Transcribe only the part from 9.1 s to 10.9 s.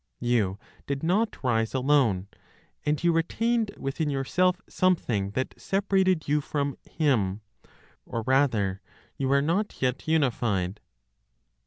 you were not yet unified.